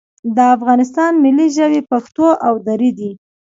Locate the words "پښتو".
1.91-2.27